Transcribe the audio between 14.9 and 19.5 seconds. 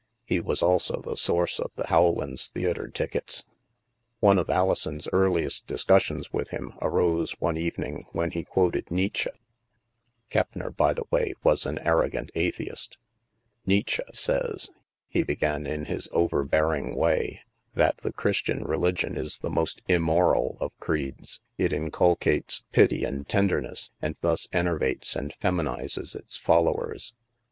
he began in his overbearing way, "that the Christian religion is